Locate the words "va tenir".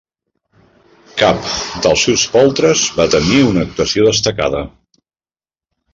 3.01-3.45